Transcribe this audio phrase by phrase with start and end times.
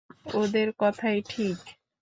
[0.33, 1.57] ওদের কথাই ঠিক।